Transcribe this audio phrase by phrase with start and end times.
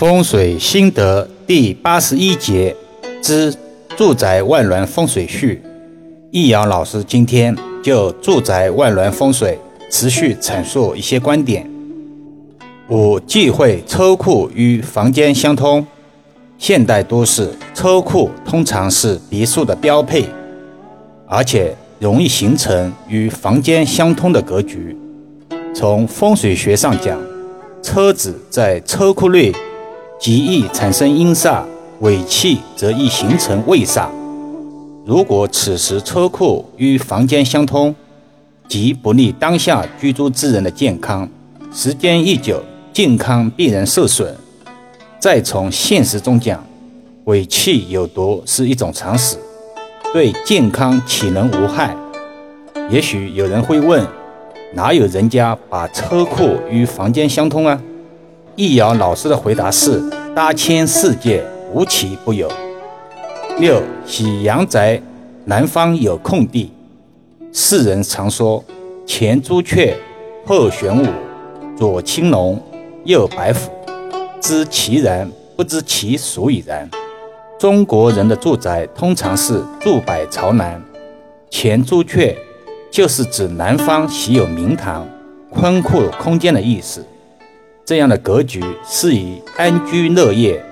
[0.00, 2.74] 风水心得第八十一节
[3.20, 3.54] 之
[3.98, 5.60] 住宅外轮风水序。
[6.30, 9.58] 易阳老师今天就住宅外轮风水
[9.90, 11.70] 持续阐述一些观点。
[12.88, 15.86] 五忌讳车库与房间相通。
[16.56, 20.24] 现代都市车库通常是别墅的标配，
[21.26, 24.96] 而且容易形成与房间相通的格局。
[25.74, 27.20] 从风水学上讲，
[27.82, 29.52] 车子在车库内。
[30.20, 31.62] 极易产生阴煞，
[32.00, 34.06] 尾气则易形成胃煞。
[35.06, 37.94] 如果此时车库与房间相通，
[38.68, 41.26] 即不利当下居住之人的健康。
[41.72, 42.62] 时间一久，
[42.92, 44.36] 健康必然受损。
[45.18, 46.62] 再从现实中讲，
[47.24, 49.38] 尾气有毒是一种常识，
[50.12, 51.96] 对健康岂能无害？
[52.90, 54.06] 也许有人会问：
[54.74, 57.80] 哪有人家把车库与房间相通啊？
[58.56, 60.02] 易遥老师的回答是：
[60.34, 62.50] 大千世界无奇不有。
[63.58, 65.00] 六喜阳宅
[65.44, 66.72] 南方有空地，
[67.52, 68.62] 世人常说
[69.06, 69.96] 前朱雀，
[70.44, 71.06] 后玄武，
[71.76, 72.60] 左青龙，
[73.04, 73.70] 右白虎，
[74.40, 76.88] 知其然，不知其所以然。
[77.58, 80.82] 中国人的住宅通常是坐北朝南，
[81.50, 82.36] 前朱雀
[82.90, 85.06] 就是指南方喜有明堂、
[85.50, 87.04] 宽阔空间的意思。
[87.90, 90.64] 这样的格局适宜安居乐业，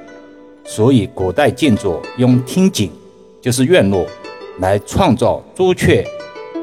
[0.65, 2.89] 所以古代建筑用厅井，
[3.43, 4.07] 就是院落，
[4.61, 6.05] 来创造朱雀；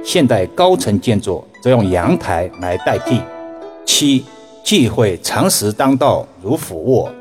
[0.02, 3.20] 现代高层建筑则用阳台来代替。
[3.86, 4.24] 七
[4.64, 7.12] 忌讳长时当道如俯卧。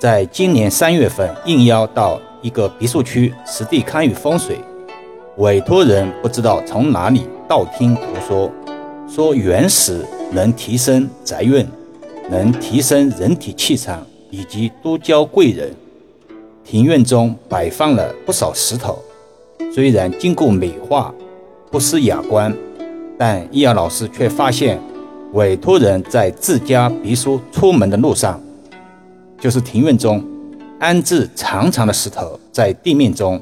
[0.00, 4.56] 在今年三月份应邀到一个别墅区实地参与风水，
[5.36, 8.50] 委托人不知道从哪里道听途说，
[9.06, 11.68] 说原石能提升宅运。
[12.32, 15.70] 能提升人体气场以及多交贵人。
[16.64, 18.98] 庭院中摆放了不少石头，
[19.74, 21.14] 虽然经过美化，
[21.70, 22.56] 不失雅观，
[23.18, 24.80] 但易遥老师却发现，
[25.34, 28.40] 委托人在自家别墅出门的路上，
[29.38, 30.24] 就是庭院中，
[30.78, 33.38] 安置长长的石头在地面中，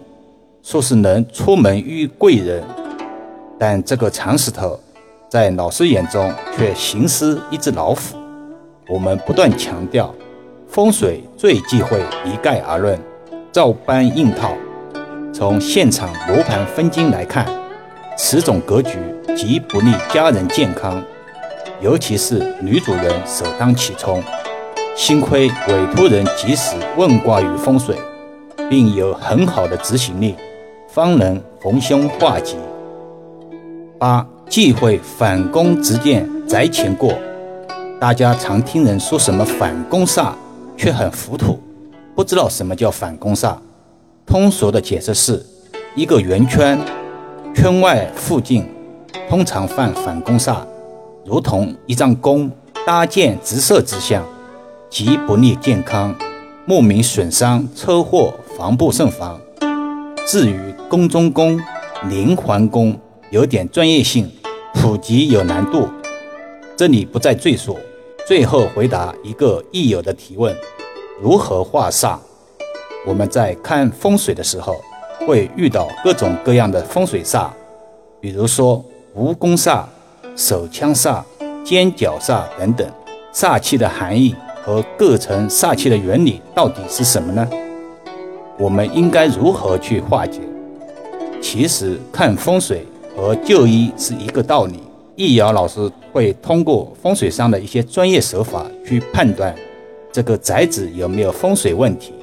[0.65, 2.65] 说是能出门遇贵人。
[3.57, 4.81] 但这个长石头，
[5.28, 8.20] 在老师眼中却形似一只老虎。
[8.91, 10.12] 我们不断强调，
[10.67, 12.99] 风水最忌讳一概而论，
[13.53, 14.53] 照搬硬套。
[15.33, 17.47] 从现场罗盘分金来看，
[18.19, 18.99] 此种格局
[19.37, 21.01] 极不利家人健康，
[21.81, 24.21] 尤其是女主人首当其冲。
[24.97, 27.97] 幸亏委托人及时问卦与风水，
[28.69, 30.34] 并有很好的执行力，
[30.89, 32.57] 方能逢凶化吉。
[34.01, 37.15] 八忌讳反攻直谏宅前过。
[38.00, 40.33] 大家常听人说什么反攻煞，
[40.75, 41.61] 却很糊涂，
[42.15, 43.55] 不知道什么叫反攻煞。
[44.25, 45.44] 通俗的解释是，
[45.94, 46.78] 一个圆圈，
[47.55, 48.66] 圈外附近
[49.28, 50.60] 通常犯反攻煞，
[51.27, 52.50] 如同一张弓
[52.87, 54.25] 搭箭直射之象，
[54.89, 56.15] 极不利健康，
[56.65, 59.39] 莫名损伤、车祸，防不胜防。
[60.27, 60.59] 至于
[60.89, 61.60] 宫中宫、
[62.09, 64.27] 连环宫，有点专业性，
[64.72, 65.87] 普及有难度，
[66.75, 67.78] 这里不再赘述。
[68.31, 70.57] 最后回答一个易友的提问：
[71.21, 72.17] 如何化煞？
[73.05, 74.81] 我们在看风水的时候，
[75.27, 77.49] 会遇到各种各样的风水煞，
[78.21, 78.85] 比如说
[79.17, 79.83] 蜈蚣煞、
[80.37, 81.25] 手枪煞、
[81.65, 82.89] 尖角煞等等。
[83.35, 87.51] 煞气的含义和构成煞气的原理到底是什么呢？
[88.57, 90.41] 我们应该如何去化解？
[91.43, 92.87] 其实看风水
[93.17, 94.85] 和就医是一个道理。
[95.21, 95.79] 易遥老师
[96.11, 99.55] 会通过风水上的一些专业手法去判断
[100.11, 102.15] 这个宅子有没有风水问题，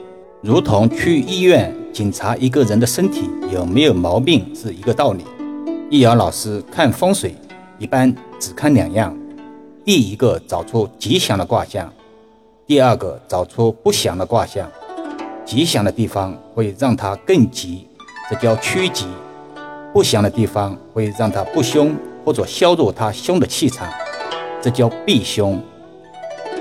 [0.41, 5.23] 如同去医院检查一个人的身体有没有毛病是一个道理。
[5.91, 7.35] 易遥老师看风水
[7.77, 9.15] 一般只看两样：
[9.85, 11.93] 第一个找出吉祥的卦象，
[12.65, 14.67] 第二个找出不祥的卦象。
[15.45, 17.87] 吉祥的地方会让它更吉，
[18.27, 19.05] 这叫趋吉；
[19.93, 21.95] 不祥的地方会让它不凶。
[22.27, 23.87] 或者削弱他凶的气场，
[24.61, 25.63] 这叫避凶。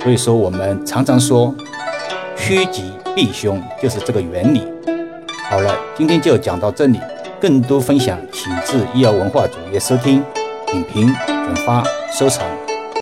[0.00, 1.52] 所以说，我们常常说
[2.36, 2.84] 趋吉
[3.16, 4.62] 避凶，就是这个原理。
[5.50, 7.00] 好了，今天就讲到这里。
[7.40, 10.22] 更多分享，请至医药文化主页收听、
[10.66, 11.82] 点评、转发、
[12.12, 12.46] 收藏。